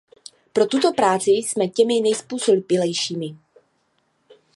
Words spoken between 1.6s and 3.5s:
těmi nejzpůsobilejšími.